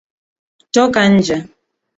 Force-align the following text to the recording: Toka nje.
Toka 0.73 1.01
nje. 1.15 1.37